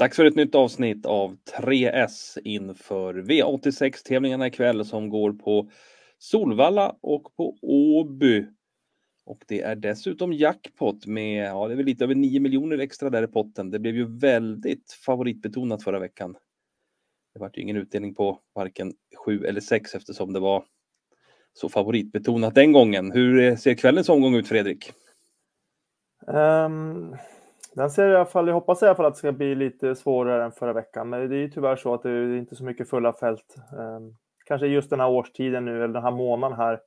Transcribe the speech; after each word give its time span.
Dags 0.00 0.16
för 0.16 0.24
ett 0.24 0.36
nytt 0.36 0.54
avsnitt 0.54 1.06
av 1.06 1.36
3S 1.58 2.38
inför 2.44 3.14
V86-tävlingarna 3.14 4.46
ikväll 4.46 4.84
som 4.84 5.08
går 5.08 5.32
på 5.32 5.70
Solvalla 6.18 6.96
och 7.00 7.36
på 7.36 7.58
Åby. 7.62 8.46
Och 9.24 9.44
det 9.48 9.62
är 9.62 9.76
dessutom 9.76 10.32
jackpot 10.32 11.06
med, 11.06 11.46
ja 11.46 11.68
det 11.68 11.74
är 11.74 11.76
väl 11.76 11.86
lite 11.86 12.04
över 12.04 12.14
9 12.14 12.40
miljoner 12.40 12.78
extra 12.78 13.10
där 13.10 13.22
i 13.22 13.26
potten. 13.26 13.70
Det 13.70 13.78
blev 13.78 13.96
ju 13.96 14.18
väldigt 14.18 14.92
favoritbetonat 14.92 15.84
förra 15.84 15.98
veckan. 15.98 16.36
Det 17.34 17.40
var 17.40 17.50
ju 17.54 17.62
ingen 17.62 17.76
utdelning 17.76 18.14
på 18.14 18.38
varken 18.54 18.92
7 19.24 19.44
eller 19.44 19.60
6 19.60 19.94
eftersom 19.94 20.32
det 20.32 20.40
var 20.40 20.64
så 21.52 21.68
favoritbetonat 21.68 22.54
den 22.54 22.72
gången. 22.72 23.12
Hur 23.12 23.56
ser 23.56 23.74
kvällens 23.74 24.08
omgång 24.08 24.34
ut 24.34 24.48
Fredrik? 24.48 24.92
Um, 26.26 27.16
den 27.74 27.90
ser 27.90 28.08
i 28.08 28.16
alla 28.16 28.26
fall, 28.26 28.46
jag 28.46 28.54
hoppas 28.54 28.82
i 28.82 28.86
alla 28.86 28.94
fall 28.94 29.06
att 29.06 29.14
det 29.14 29.18
ska 29.18 29.32
bli 29.32 29.54
lite 29.54 29.94
svårare 29.94 30.44
än 30.44 30.52
förra 30.52 30.72
veckan, 30.72 31.08
men 31.08 31.28
det 31.28 31.36
är 31.36 31.40
ju 31.40 31.50
tyvärr 31.50 31.76
så 31.76 31.94
att 31.94 32.02
det 32.02 32.10
är 32.10 32.36
inte 32.36 32.56
så 32.56 32.64
mycket 32.64 32.90
fulla 32.90 33.12
fält. 33.12 33.56
Ehm, 33.72 34.14
kanske 34.46 34.66
just 34.66 34.90
den 34.90 35.00
här 35.00 35.08
årstiden 35.08 35.64
nu, 35.64 35.84
eller 35.84 35.94
den 35.94 36.02
här 36.02 36.10
månaden 36.10 36.56
här. 36.56 36.80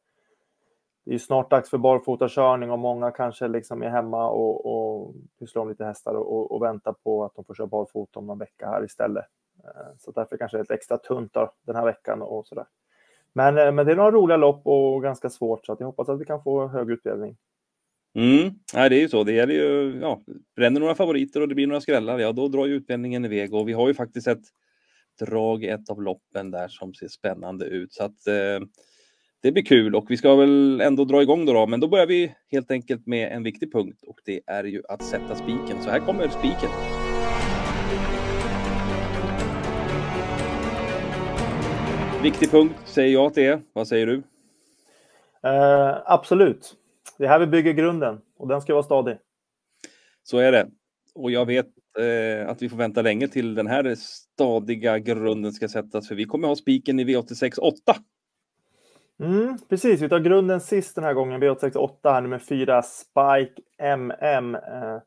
Det 1.06 1.12
är 1.12 1.14
ju 1.14 1.20
snart 1.20 1.52
dags 1.52 1.70
för 1.70 1.78
barfotakörning 1.78 2.72
och 2.72 2.80
många 2.80 3.12
kanske 3.12 3.48
liksom 3.48 3.84
är 3.84 3.90
hemma 3.90 4.30
och, 4.30 4.66
och 4.66 5.16
pysslar 5.40 5.62
om 5.62 5.70
lite 5.70 5.86
hästar 5.86 6.14
och, 6.14 6.52
och, 6.52 6.64
väntar 6.64 6.94
på 7.04 7.24
att 7.24 7.36
de 7.36 7.46
får 7.46 7.54
köra 7.54 7.68
barfota 7.68 8.20
om 8.20 8.28
någon 8.28 8.40
vecka 8.40 8.68
här 8.68 8.86
istället. 8.86 9.26
Ehm, 9.64 9.98
så 9.98 10.12
därför 10.12 10.38
kanske 10.38 10.58
det 10.58 10.60
är 10.60 10.64
lite 10.64 10.74
extra 10.74 10.98
tunt 10.98 11.34
den 11.66 11.76
här 11.76 11.86
veckan 11.86 12.22
och 12.22 12.48
sådär. 12.48 12.66
Men, 13.34 13.58
eh, 13.58 13.72
men 13.72 13.86
det 13.86 13.92
är 13.92 13.96
några 13.96 14.12
roliga 14.12 14.38
lopp 14.38 14.62
och 14.68 15.04
ganska 15.04 15.30
svårt, 15.30 15.66
så 15.66 15.74
att 15.74 15.80
jag 15.80 15.88
hoppas 15.88 16.10
att 16.10 16.22
vi 16.22 16.26
kan 16.26 16.44
få 16.44 16.68
hög 16.68 16.90
utdelning. 16.90 17.38
Mm. 18.16 18.54
Nej, 18.74 18.90
det 18.90 18.96
är 18.96 19.00
ju 19.00 19.10
så. 19.10 19.24
Det 19.24 19.34
gäller 19.34 19.54
ju, 19.54 20.00
ja, 20.02 20.22
bränner 20.56 20.80
några 20.80 20.96
favoriter 20.96 21.42
och 21.42 21.48
det 21.48 21.56
blir 21.56 21.68
några 21.68 21.82
skrällar, 21.82 22.20
ja 22.20 22.32
då 22.32 22.48
drar 22.48 22.66
ju 22.66 22.74
utbildningen 22.74 23.26
iväg 23.26 23.54
och 23.54 23.68
vi 23.68 23.74
har 23.74 23.88
ju 23.88 23.94
faktiskt 23.94 24.28
ett 24.28 24.44
drag 25.20 25.64
i 25.64 25.68
ett 25.68 25.90
av 25.90 26.02
loppen 26.02 26.52
där 26.52 26.68
som 26.68 26.94
ser 26.94 27.08
spännande 27.08 27.66
ut 27.66 27.94
så 27.94 28.04
att 28.04 28.28
eh, 28.28 28.68
det 29.42 29.52
blir 29.52 29.66
kul 29.66 29.96
och 29.96 30.12
vi 30.12 30.18
ska 30.18 30.36
väl 30.36 30.82
ändå 30.82 31.06
dra 31.06 31.22
igång 31.22 31.46
då, 31.46 31.54
då, 31.54 31.68
men 31.68 31.80
då 31.80 31.88
börjar 31.88 32.08
vi 32.08 32.36
helt 32.52 32.72
enkelt 32.72 33.08
med 33.08 33.32
en 33.32 33.44
viktig 33.44 33.74
punkt 33.74 34.04
och 34.08 34.20
det 34.26 34.42
är 34.48 34.64
ju 34.64 34.82
att 34.90 35.04
sätta 35.04 35.36
spiken. 35.36 35.82
Så 35.82 35.90
här 35.90 36.00
kommer 36.00 36.28
spiken. 36.28 36.70
Viktig 42.24 42.52
punkt 42.52 42.76
säger 42.86 43.14
jag 43.14 43.26
att 43.26 43.34
det 43.34 43.46
är. 43.46 43.62
Vad 43.74 43.88
säger 43.88 44.08
du? 44.08 44.16
Uh, 44.16 46.02
absolut. 46.06 46.76
Det 47.18 47.26
är 47.26 47.30
här 47.30 47.40
vi 47.40 47.48
bygger 47.48 47.74
grunden 47.74 48.22
och 48.38 48.48
den 48.48 48.62
ska 48.62 48.74
vara 48.74 48.84
stadig. 48.84 49.18
Så 50.24 50.38
är 50.38 50.52
det. 50.52 50.68
Och 51.16 51.32
jag 51.32 51.46
vet 51.46 51.68
eh, 52.00 52.50
att 52.50 52.62
vi 52.62 52.70
får 52.70 52.78
vänta 52.78 53.02
länge 53.02 53.28
till 53.28 53.56
den 53.56 53.68
här 53.68 53.96
stadiga 53.96 55.00
grunden 55.00 55.54
ska 55.54 55.68
sättas, 55.68 56.08
för 56.08 56.16
vi 56.16 56.26
kommer 56.26 56.48
ha 56.48 56.56
spiken 56.56 57.00
i 57.00 57.04
V86 57.04 57.60
8. 57.60 57.96
Mm, 59.20 59.58
precis, 59.70 60.02
vi 60.02 60.10
tar 60.10 60.20
grunden 60.20 60.62
sist 60.62 60.96
den 60.96 61.04
här 61.04 61.14
gången, 61.14 61.44
V86 61.44 61.78
8, 61.78 62.12
här 62.12 62.22
nummer 62.22 62.40
4, 62.40 62.82
Spike 62.82 63.62
MM. 63.78 64.56
Eh, 64.56 65.00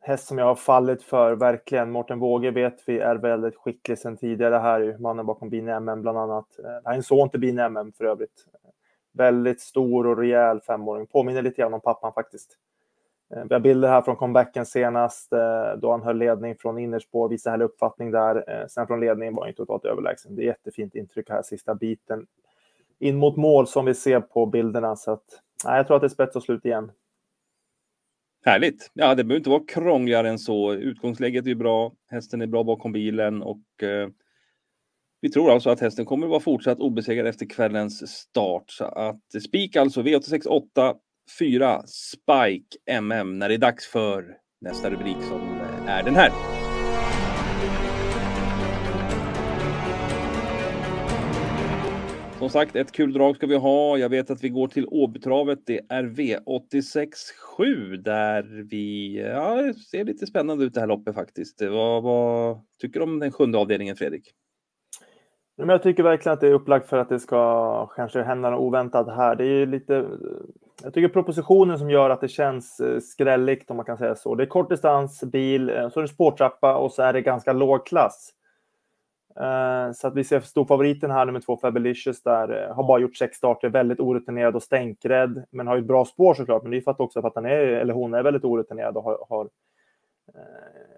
häst 0.00 0.26
som 0.26 0.38
jag 0.38 0.46
har 0.46 0.54
fallit 0.54 1.02
för, 1.02 1.36
verkligen. 1.36 1.90
Mårten 1.90 2.18
Våge 2.18 2.50
vet 2.50 2.82
vi 2.86 2.98
är 2.98 3.16
väldigt 3.16 3.56
skicklig 3.56 3.98
sedan 3.98 4.16
tidigare 4.16 4.54
här, 4.54 4.96
mannen 5.00 5.26
bakom 5.26 5.50
Bin 5.50 5.68
MM 5.68 6.02
bland 6.02 6.18
annat. 6.18 6.58
Eh, 6.58 6.64
det 6.64 6.82
här 6.84 6.92
är 6.92 6.96
en 6.96 7.02
son 7.02 7.30
till 7.30 7.40
Bin 7.40 7.58
MM 7.58 7.92
för 7.92 8.04
övrigt. 8.04 8.46
Väldigt 9.14 9.60
stor 9.60 10.06
och 10.06 10.18
rejäl 10.18 10.60
femåring. 10.60 11.06
Påminner 11.06 11.42
lite 11.42 11.62
grann 11.62 11.74
om 11.74 11.80
pappan 11.80 12.12
faktiskt. 12.12 12.58
Eh, 13.34 13.44
vi 13.48 13.54
har 13.54 13.60
bilder 13.60 13.88
här 13.88 14.02
från 14.02 14.16
comebacken 14.16 14.66
senast 14.66 15.32
eh, 15.32 15.72
då 15.78 15.90
han 15.90 16.02
höll 16.02 16.18
ledning 16.18 16.56
från 16.56 16.78
innerspår, 16.78 17.28
visade 17.28 17.52
härlig 17.52 17.64
uppfattning 17.64 18.10
där. 18.10 18.44
Eh, 18.50 18.66
sen 18.66 18.86
från 18.86 19.00
ledningen 19.00 19.34
var 19.34 19.44
han 19.44 19.54
totalt 19.54 19.84
överlägsen. 19.84 20.36
Det 20.36 20.42
är 20.42 20.46
jättefint 20.46 20.94
intryck 20.94 21.30
här 21.30 21.42
sista 21.42 21.74
biten 21.74 22.26
in 22.98 23.16
mot 23.16 23.36
mål 23.36 23.66
som 23.66 23.84
vi 23.84 23.94
ser 23.94 24.20
på 24.20 24.46
bilderna. 24.46 24.96
Så 24.96 25.12
att, 25.12 25.24
nej, 25.64 25.76
jag 25.76 25.86
tror 25.86 25.96
att 25.96 26.02
det 26.02 26.06
är 26.06 26.08
spets 26.08 26.36
och 26.36 26.42
slut 26.42 26.64
igen. 26.64 26.92
Härligt! 28.44 28.90
Ja, 28.92 29.14
det 29.14 29.24
behöver 29.24 29.38
inte 29.38 29.50
vara 29.50 29.64
krångligare 29.68 30.28
än 30.28 30.38
så. 30.38 30.72
Utgångsläget 30.72 31.46
är 31.46 31.54
bra. 31.54 31.92
Hästen 32.10 32.42
är 32.42 32.46
bra 32.46 32.64
bakom 32.64 32.92
bilen 32.92 33.42
och 33.42 33.82
eh, 33.82 34.08
vi 35.24 35.30
tror 35.30 35.52
alltså 35.52 35.70
att 35.70 35.80
hästen 35.80 36.04
kommer 36.04 36.26
att 36.26 36.30
vara 36.30 36.40
fortsatt 36.40 36.78
obesegrad 36.78 37.26
efter 37.26 37.46
kvällens 37.46 38.08
start. 38.08 38.70
Så 38.70 38.84
att 38.84 39.42
spik 39.42 39.76
alltså 39.76 40.02
V86 40.02 40.46
8 40.46 40.94
4 41.38 41.82
Spike 41.86 42.76
MM 42.86 43.38
när 43.38 43.48
det 43.48 43.54
är 43.54 43.58
dags 43.58 43.86
för 43.86 44.36
nästa 44.60 44.90
rubrik 44.90 45.16
som 45.28 45.40
eh, 45.40 45.88
är 45.88 46.02
den 46.02 46.14
här. 46.14 46.30
Som 52.38 52.50
sagt, 52.50 52.76
ett 52.76 52.92
kul 52.92 53.12
drag 53.12 53.36
ska 53.36 53.46
vi 53.46 53.56
ha. 53.56 53.98
Jag 53.98 54.08
vet 54.08 54.30
att 54.30 54.44
vi 54.44 54.48
går 54.48 54.68
till 54.68 54.86
Åbytravet. 54.86 55.58
Det 55.66 55.80
är 55.88 56.04
V86 56.04 57.08
7 57.56 57.96
där 57.96 58.66
vi 58.70 59.16
ja, 59.20 59.72
ser 59.90 60.04
lite 60.04 60.26
spännande 60.26 60.64
ut 60.64 60.74
det 60.74 60.80
här 60.80 60.86
loppet 60.86 61.14
faktiskt. 61.14 61.62
Vad, 61.62 62.02
vad 62.02 62.60
tycker 62.80 63.00
du 63.00 63.04
om 63.04 63.18
den 63.18 63.32
sjunde 63.32 63.58
avdelningen, 63.58 63.96
Fredrik? 63.96 64.34
Men 65.56 65.68
jag 65.68 65.82
tycker 65.82 66.02
verkligen 66.02 66.34
att 66.34 66.40
det 66.40 66.48
är 66.48 66.52
upplagt 66.52 66.88
för 66.88 66.98
att 66.98 67.08
det 67.08 67.20
ska 67.20 67.86
kanske 67.86 68.22
hända 68.22 68.50
något 68.50 68.60
oväntat 68.60 69.16
här. 69.16 69.36
Det 69.36 69.44
är 69.44 69.66
lite, 69.66 70.06
jag 70.82 70.94
tycker 70.94 71.08
propositionen 71.08 71.78
som 71.78 71.90
gör 71.90 72.10
att 72.10 72.20
det 72.20 72.28
känns 72.28 72.80
eh, 72.80 73.00
skrälligt 73.00 73.70
om 73.70 73.76
man 73.76 73.86
kan 73.86 73.98
säga 73.98 74.14
så. 74.14 74.34
Det 74.34 74.44
är 74.44 74.46
kort 74.46 74.70
distans, 74.70 75.24
bil, 75.24 75.70
eh, 75.70 75.88
så 75.88 76.00
är 76.00 76.02
det 76.02 76.08
spårtrappa 76.08 76.76
och 76.76 76.92
så 76.92 77.02
är 77.02 77.12
det 77.12 77.20
ganska 77.20 77.52
låg 77.52 77.86
klass. 77.86 78.30
Eh, 79.40 79.92
så 79.92 80.08
att 80.08 80.14
vi 80.14 80.24
ser 80.24 80.40
storfavoriten 80.40 81.10
här, 81.10 81.26
nummer 81.26 81.40
två, 81.40 81.56
Fabulicious, 81.56 82.22
där 82.22 82.68
har 82.68 82.84
bara 82.84 83.00
gjort 83.00 83.16
sex 83.16 83.36
starter, 83.36 83.68
väldigt 83.68 84.00
orutinerad 84.00 84.56
och 84.56 84.62
stänkrädd, 84.62 85.44
men 85.50 85.66
har 85.66 85.76
ju 85.76 85.80
ett 85.80 85.88
bra 85.88 86.04
spår 86.04 86.34
såklart. 86.34 86.62
Men 86.62 86.70
det 86.70 86.76
är 86.76 86.80
för 86.80 86.90
att 86.90 87.00
också 87.00 87.20
för 87.20 87.28
att 87.28 87.34
han 87.34 87.46
är, 87.46 87.58
eller 87.58 87.94
hon 87.94 88.14
är 88.14 88.22
väldigt 88.22 88.44
orutinerad 88.44 88.96
och 88.96 89.02
har, 89.02 89.26
har 89.28 89.48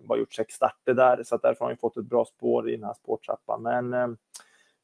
bara 0.06 0.18
gjort 0.18 0.34
sex 0.34 0.54
starter 0.54 0.94
där, 0.94 1.22
så 1.22 1.34
att 1.34 1.42
därför 1.42 1.60
har 1.60 1.70
han 1.70 1.76
fått 1.76 1.96
ett 1.96 2.04
bra 2.04 2.24
spår 2.24 2.70
i 2.70 2.76
den 2.76 2.84
här 2.84 2.94
spårtrappan. 2.94 3.62
Men 3.62 3.94
eh, 3.94 4.08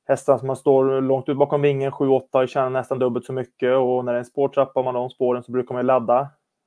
hästarna 0.09 0.39
som 0.39 0.47
man 0.47 0.57
står 0.57 1.01
långt 1.01 1.29
ut 1.29 1.37
bakom 1.37 1.63
vingen, 1.63 1.91
7-8, 1.91 2.47
tjänar 2.47 2.71
nästan 2.71 2.99
dubbelt 2.99 3.27
så 3.27 3.33
mycket 3.33 3.77
och 3.77 4.05
när 4.05 4.13
det 4.13 4.17
är 4.17 4.21
en 4.21 4.25
spårtrappa 4.25 4.81
och 4.81 4.85
man 4.85 4.95
har 4.95 5.03
de 5.03 5.11
spåren 5.11 5.43
så 5.43 5.53
brukar 5.53 5.75
man 5.75 5.83
ju 5.83 5.87
ladda. 5.87 6.21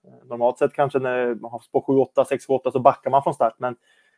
Eh, 0.07 0.27
normalt 0.27 0.57
sett 0.57 0.73
kanske 0.73 0.99
när 0.99 1.35
man 1.35 1.51
har 1.51 1.59
spår 1.59 1.81
7-8, 2.15 2.23
6-8 2.63 2.71
så 2.71 2.79
backar 2.79 3.09
man 3.11 3.23
från 3.23 3.33
start, 3.33 3.55
men 3.57 3.73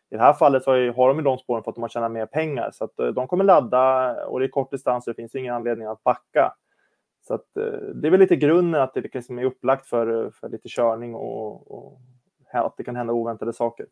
i 0.10 0.16
det 0.16 0.22
här 0.22 0.34
fallet 0.34 0.64
så 0.64 0.72
har 0.72 1.08
de 1.08 1.18
ju 1.18 1.24
de 1.24 1.38
spåren 1.38 1.64
för 1.64 1.72
att 1.72 1.76
de 1.76 1.82
har 1.82 1.90
tjänat 1.90 2.12
mer 2.12 2.26
pengar 2.26 2.72
så 2.74 2.84
att 2.84 3.00
eh, 3.00 3.08
de 3.08 3.28
kommer 3.28 3.44
ladda 3.44 4.16
och 4.26 4.40
det 4.40 4.46
är 4.46 4.50
kort 4.50 4.72
distans 4.72 5.04
så 5.04 5.12
det 5.12 5.16
finns 5.16 5.36
ingen 5.36 5.54
anledning 5.54 5.88
att 5.88 6.04
backa. 6.04 6.54
Så 7.28 7.34
att 7.34 7.46
det 7.96 8.08
är 8.08 8.12
väl 8.12 8.20
lite 8.20 8.36
grunden 8.36 8.82
att 8.82 8.94
det 8.94 9.14
liksom 9.14 9.40
är 9.40 9.44
upplagt 9.44 9.88
för, 9.88 10.32
för 10.32 10.50
lite 10.50 10.70
körning 10.70 11.16
och, 11.16 11.72
och 11.72 12.00
att 12.52 12.78
det 12.78 12.84
kan 12.84 12.96
hända 12.96 13.14
oväntade 13.14 13.54
saker. 13.54 13.86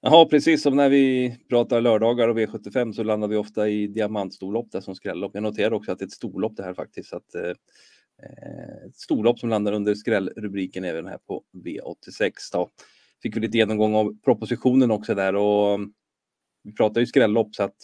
Ja, 0.00 0.28
precis 0.30 0.62
som 0.62 0.76
när 0.76 0.88
vi 0.88 1.36
pratar 1.48 1.80
lördagar 1.80 2.28
och 2.28 2.38
V75 2.38 2.92
så 2.92 3.02
landar 3.02 3.28
vi 3.28 3.36
ofta 3.36 3.68
i 3.68 3.86
diamantstorlopp 3.86 4.72
där 4.72 4.80
som 4.80 4.94
skrällopp. 4.94 5.30
Jag 5.34 5.42
noterar 5.42 5.72
också 5.72 5.92
att 5.92 5.98
det 5.98 6.02
är 6.02 6.06
ett 6.06 6.12
storlopp 6.12 6.56
det 6.56 6.62
här 6.62 6.74
faktiskt. 6.74 7.12
Att, 7.12 7.34
eh, 7.34 7.42
eh, 8.22 8.86
ett 8.88 8.96
storlopp 8.96 9.38
som 9.38 9.48
landar 9.48 9.72
under 9.72 9.94
skrällrubriken 9.94 10.84
även 10.84 11.06
här 11.06 11.18
på 11.26 11.42
V86. 11.64 12.32
Då. 12.52 12.68
Fick 13.22 13.36
vi 13.36 13.40
lite 13.40 13.58
genomgång 13.58 13.94
av 13.94 14.16
propositionen 14.24 14.90
också 14.90 15.14
där 15.14 15.36
och 15.36 15.74
mm, 15.74 15.92
vi 16.64 16.74
pratar 16.74 17.00
ju 17.00 17.06
skrällopp 17.06 17.54
så 17.54 17.62
att 17.62 17.76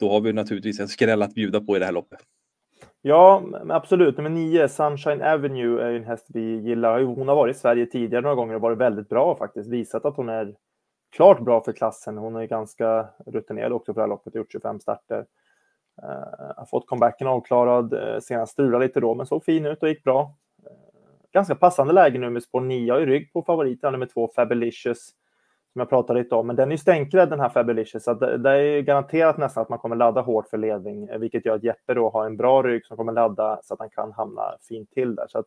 då 0.00 0.10
har 0.10 0.20
vi 0.20 0.32
naturligtvis 0.32 0.80
en 0.80 0.88
skräll 0.88 1.22
att 1.22 1.34
bjuda 1.34 1.60
på 1.60 1.76
i 1.76 1.78
det 1.78 1.84
här 1.84 1.92
loppet. 1.92 2.20
Ja, 3.02 3.44
absolut. 3.68 4.16
Nummer 4.16 4.30
nio, 4.30 4.68
Sunshine 4.68 5.22
Avenue, 5.22 5.82
är 5.82 5.92
en 5.92 6.04
häst 6.04 6.26
vi 6.28 6.60
gillar. 6.60 7.02
Hon 7.02 7.28
har 7.28 7.36
varit 7.36 7.56
i 7.56 7.58
Sverige 7.58 7.86
tidigare 7.86 8.22
några 8.22 8.34
gånger 8.34 8.54
och 8.54 8.60
varit 8.60 8.78
väldigt 8.78 9.08
bra 9.08 9.36
faktiskt. 9.36 9.70
Visat 9.70 10.04
att 10.04 10.16
hon 10.16 10.28
är 10.28 10.54
klart 11.10 11.40
bra 11.40 11.64
för 11.64 11.72
klassen. 11.72 12.18
Hon 12.18 12.36
är 12.36 12.44
ganska 12.46 13.08
rutinerad 13.26 13.72
också 13.72 13.94
för 13.94 14.00
det 14.00 14.02
här 14.02 14.08
loppet, 14.08 14.34
gjort 14.34 14.52
25 14.52 14.80
starter. 14.80 15.26
Uh, 16.02 16.52
har 16.56 16.66
fått 16.66 16.86
comebacken 16.86 17.26
avklarad, 17.26 17.94
uh, 17.94 18.18
senast 18.20 18.52
strulade 18.52 18.84
lite 18.84 19.00
då, 19.00 19.14
men 19.14 19.26
såg 19.26 19.44
fin 19.44 19.66
ut 19.66 19.82
och 19.82 19.88
gick 19.88 20.04
bra. 20.04 20.22
Uh, 20.22 20.72
ganska 21.32 21.54
passande 21.54 21.92
läge 21.92 22.18
nu 22.18 22.30
med 22.30 22.42
spår 22.42 22.60
9 22.60 22.98
i 22.98 23.06
rygg 23.06 23.32
på 23.32 23.42
favoriten, 23.42 23.92
nummer 23.92 24.06
2, 24.06 24.30
Fabulicious, 24.36 25.06
som 25.72 25.80
jag 25.80 25.88
pratade 25.88 26.22
lite 26.22 26.34
om. 26.34 26.46
Men 26.46 26.56
den 26.56 26.68
är 26.68 26.72
ju 26.72 26.78
stänkrädd 26.78 27.30
den 27.30 27.40
här 27.40 27.48
Fabulicious, 27.48 28.04
så 28.04 28.14
det, 28.14 28.38
det, 28.38 28.50
är 28.50 28.80
garanterat 28.80 29.38
nästan 29.38 29.62
att 29.62 29.68
man 29.68 29.78
kommer 29.78 29.96
ladda 29.96 30.20
hårt 30.20 30.48
för 30.48 30.58
ledning, 30.58 31.18
vilket 31.18 31.46
gör 31.46 31.54
att 31.54 31.64
Jeppe 31.64 31.94
då 31.94 32.10
har 32.10 32.26
en 32.26 32.36
bra 32.36 32.62
rygg 32.62 32.86
som 32.86 32.96
kommer 32.96 33.12
ladda 33.12 33.60
så 33.62 33.74
att 33.74 33.80
han 33.80 33.90
kan 33.90 34.12
hamna 34.12 34.42
fint 34.68 34.90
till 34.90 35.14
där. 35.14 35.26
Så 35.28 35.38
att, 35.38 35.46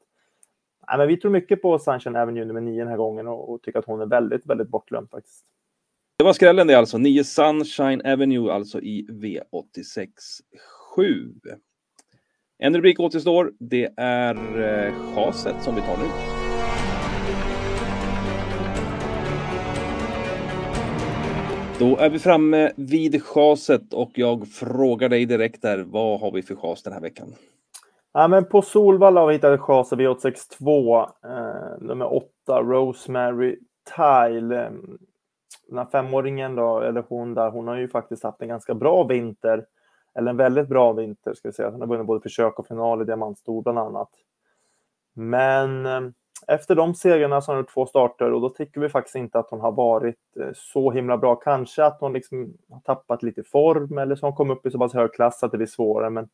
nej, 0.88 0.98
men 0.98 1.08
vi 1.08 1.18
tror 1.18 1.32
mycket 1.32 1.62
på 1.62 1.80
Sunshine 1.80 2.16
Avenue 2.16 2.46
nummer 2.46 2.62
9 2.62 2.80
den 2.80 2.88
här 2.88 2.98
gången 2.98 3.28
och, 3.28 3.54
och 3.54 3.62
tycker 3.62 3.80
att 3.80 3.86
hon 3.86 4.02
är 4.02 4.06
väldigt, 4.06 4.46
väldigt 4.46 4.68
bortglömd 4.68 5.10
faktiskt. 5.10 5.46
Det 6.18 6.24
var 6.24 6.34
skrällen 6.34 6.68
det 6.68 6.74
alltså. 6.74 6.98
9 6.98 7.24
Sunshine 7.24 8.02
Avenue 8.06 8.54
alltså 8.54 8.82
i 8.82 9.08
V86 9.10 10.08
7. 10.96 11.34
En 12.58 12.76
rubrik 12.76 13.00
återstår. 13.00 13.54
Det 13.60 13.94
är 13.98 14.36
eh, 14.86 14.94
chaset 15.16 15.64
som 15.64 15.76
vi 15.76 15.82
tar 15.82 15.98
nu. 15.98 16.34
Då 21.80 21.98
är 21.98 22.10
vi 22.10 22.20
framme 22.20 22.72
vid 22.76 23.24
chaset 23.24 23.94
och 23.94 24.12
jag 24.14 24.48
frågar 24.48 25.10
dig 25.10 25.26
direkt 25.26 25.62
där, 25.62 25.78
vad 25.78 26.20
har 26.20 26.32
vi 26.32 26.42
för 26.42 26.56
chas 26.56 26.84
den 26.84 26.94
här 26.94 27.02
veckan? 27.02 27.36
Ja, 28.16 28.28
men 28.28 28.46
på 28.46 28.62
Solvalla 28.62 29.20
har 29.20 29.28
vi 29.28 29.34
hittat 29.34 29.54
ett 29.54 29.62
chas 29.62 29.94
V862, 29.94 31.02
eh, 31.24 31.82
nummer 31.82 32.14
8, 32.14 32.62
Rosemary 32.62 33.60
Tile. 33.96 34.66
Ehm, 34.66 34.98
den 35.68 35.78
här 35.78 35.86
femåringen 35.86 36.56
då, 36.56 36.80
eller 36.80 37.04
hon 37.10 37.34
där, 37.34 37.50
hon 37.50 37.68
har 37.68 37.76
ju 37.76 37.88
faktiskt 37.88 38.24
haft 38.24 38.42
en 38.42 38.48
ganska 38.48 38.74
bra 38.74 39.04
vinter. 39.04 39.66
Eller 40.16 40.30
en 40.30 40.38
väldigt 40.38 40.68
bra 40.68 40.94
vinter, 40.94 41.34
ska 41.34 41.48
vi 41.48 41.54
säga. 41.54 41.70
Hon 41.70 41.82
har 41.82 41.88
vunnit 41.88 42.08
både 42.08 42.22
försök 42.22 42.60
och 42.60 42.68
final 42.68 43.02
i 43.02 43.06
Diamantstor 43.06 43.62
bland 43.62 43.80
annat. 43.80 44.10
Men 45.14 45.86
eh, 45.86 46.02
efter 46.48 46.76
de 46.76 46.96
segrarna 46.96 47.42
så 47.42 47.52
har 47.52 47.56
hon 47.56 47.66
två 47.66 47.86
starter 47.86 48.32
och 48.32 48.42
då 48.42 48.50
tycker 48.50 48.82
vi 48.82 48.90
faktiskt 48.90 49.16
inte 49.16 49.40
att 49.40 49.50
hon 49.50 49.62
har 49.62 49.72
varit 49.72 50.38
eh, 50.40 50.50
så 50.54 50.92
himla 50.92 51.18
bra. 51.18 51.36
Kanske 51.36 51.86
att 51.86 51.98
hon 52.02 52.14
liksom 52.14 52.54
har 52.70 52.80
tappat 52.80 53.24
lite 53.24 53.44
form 53.44 53.98
eller 53.98 54.16
så 54.16 54.26
har 54.26 54.32
hon 54.32 54.38
kommit 54.38 54.58
upp 54.58 54.66
i 54.66 54.72
så 54.72 54.80
pass 54.80 54.94
hög 54.94 55.14
klass 55.14 55.44
att 55.44 55.52
det 55.52 55.58
blir 55.58 55.68
svårare. 55.68 56.10
Men 56.10 56.30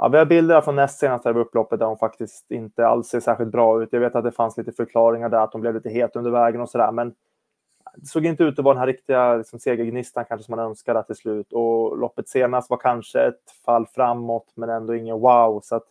ja, 0.00 0.08
vi 0.08 0.18
har 0.18 0.26
bilder 0.26 0.60
från 0.60 0.76
näst 0.76 0.98
senaste 0.98 1.30
upploppet 1.30 1.78
där 1.78 1.86
hon 1.86 1.98
faktiskt 1.98 2.50
inte 2.50 2.86
alls 2.86 3.08
ser 3.08 3.20
särskilt 3.20 3.52
bra 3.52 3.82
ut. 3.82 3.88
Jag 3.92 4.00
vet 4.00 4.14
att 4.14 4.24
det 4.24 4.32
fanns 4.32 4.56
lite 4.56 4.72
förklaringar 4.72 5.28
där, 5.28 5.38
att 5.38 5.52
hon 5.52 5.60
blev 5.60 5.74
lite 5.74 5.90
het 5.90 6.16
under 6.16 6.30
vägen 6.30 6.60
och 6.60 6.70
sådär. 6.70 6.92
Men 6.92 7.14
det 7.96 8.06
såg 8.06 8.26
inte 8.26 8.44
ut 8.44 8.58
att 8.58 8.64
vara 8.64 8.74
den 8.74 8.80
här 8.80 8.86
riktiga 8.86 9.36
liksom, 9.36 9.58
segergnistan 9.58 10.24
kanske 10.28 10.44
som 10.44 10.56
man 10.56 10.66
önskade 10.66 11.02
till 11.02 11.16
slut. 11.16 11.52
Och 11.52 11.98
loppet 11.98 12.28
senast 12.28 12.70
var 12.70 12.76
kanske 12.76 13.20
ett 13.20 13.50
fall 13.64 13.86
framåt, 13.86 14.52
men 14.54 14.70
ändå 14.70 14.94
ingen 14.94 15.20
wow. 15.20 15.60
Så 15.64 15.76
att 15.76 15.86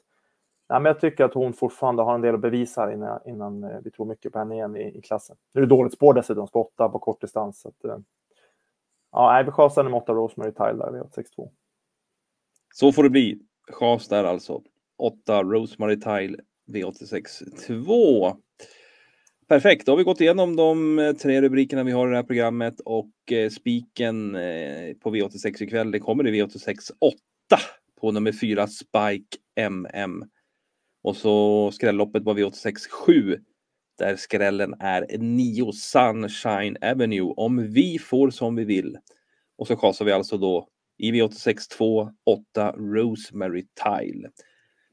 Nej, 0.69 0.79
men 0.79 0.85
jag 0.85 1.00
tycker 1.00 1.25
att 1.25 1.33
hon 1.33 1.53
fortfarande 1.53 2.03
har 2.03 2.15
en 2.15 2.21
del 2.21 2.35
att 2.35 2.41
bevisa 2.41 2.94
innan, 2.94 3.19
innan 3.25 3.63
eh, 3.63 3.79
vi 3.83 3.91
tror 3.91 4.06
mycket 4.06 4.33
på 4.33 4.39
henne 4.39 4.56
igen 4.56 4.75
i, 4.75 4.97
i 4.97 5.01
klassen. 5.01 5.35
Nu 5.53 5.61
är 5.61 5.65
det 5.65 5.75
dåligt 5.75 5.94
spår 5.94 6.13
dessutom, 6.13 6.47
spår 6.47 6.59
8 6.59 6.89
på 6.89 7.00
kort 7.00 7.21
distans. 7.21 7.61
Så 7.61 7.69
att, 7.69 7.85
eh, 7.85 7.97
ja, 9.11 9.44
vi 9.45 9.51
chasar 9.51 9.83
med 9.83 9.94
8 9.94 10.13
Rosemary 10.13 10.51
Tile 10.51 10.73
där, 10.73 10.91
vi 10.91 10.97
har 10.97 11.06
6-2. 11.06 11.50
Så 12.73 12.91
får 12.91 13.03
det 13.03 13.09
bli. 13.09 13.39
Chas 13.69 14.07
där 14.07 14.24
alltså. 14.24 14.62
8 14.98 15.44
Rosemary 15.44 16.00
Tile 16.00 16.38
V86 16.68 17.24
2. 17.68 18.38
Perfekt, 19.48 19.86
då 19.86 19.92
har 19.92 19.98
vi 19.98 20.04
gått 20.04 20.21
igenom 20.21 20.56
de 20.56 21.00
eh, 21.00 21.13
tre 21.13 21.42
rubrikerna 21.42 21.83
vi 21.83 21.92
har 21.92 22.07
i 22.07 22.10
det 22.10 22.16
här 22.16 22.24
programmet 22.24 22.80
och 22.80 23.31
eh, 23.31 23.50
spiken 23.50 24.36
eh, 24.36 24.94
på 24.94 25.16
V86 25.16 25.63
ikväll, 25.63 25.92
det 25.92 26.00
kommer 26.00 26.27
i 26.27 26.42
V86 26.42 26.75
8 27.00 27.18
på 28.01 28.12
nummer 28.12 28.31
4 28.31 28.68
Spike 28.68 29.38
MM. 29.56 30.24
Och 31.04 31.16
så 31.16 31.71
skrälloppet 31.71 32.24
var 32.24 32.33
V86 32.33 32.89
7 32.89 33.39
där 33.98 34.16
skrällen 34.16 34.75
är 34.80 35.18
9 35.18 35.71
Sunshine 35.71 36.77
Avenue 36.81 37.33
om 37.38 37.74
vi 37.74 38.00
får 38.00 38.30
som 38.30 38.56
vi 38.56 38.63
vill. 38.63 38.98
Och 39.57 39.68
så 39.68 39.75
kasar 39.75 40.06
vi 40.06 40.12
alltså 40.12 40.38
då 40.38 40.68
i 40.99 41.11
V86 41.11 42.11
8 42.25 42.71
Rosemary 42.77 43.61
Tile. 43.61 44.29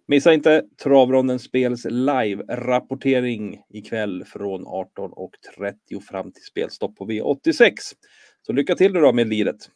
Missa 0.08 0.34
inte 0.34 0.62
Travronden 0.82 1.38
Spels 1.38 1.84
live-rapportering 1.84 3.58
ikväll 3.70 4.24
från 4.24 4.64
18.30 4.64 6.00
fram 6.00 6.32
till 6.32 6.42
spelstopp 6.42 6.96
på 6.96 7.06
V86. 7.06 7.72
Så 8.42 8.52
lycka 8.52 8.74
till 8.74 8.92
då 8.92 9.12
med 9.12 9.28
liret! 9.28 9.70